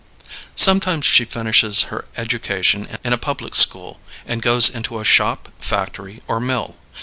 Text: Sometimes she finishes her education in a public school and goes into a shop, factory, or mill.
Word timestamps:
Sometimes 0.55 1.05
she 1.05 1.25
finishes 1.25 1.83
her 1.93 2.05
education 2.17 2.97
in 3.03 3.13
a 3.13 3.19
public 3.19 3.53
school 3.53 3.99
and 4.25 4.41
goes 4.41 4.67
into 4.67 4.99
a 4.99 5.05
shop, 5.05 5.49
factory, 5.59 6.23
or 6.27 6.39
mill. 6.39 6.75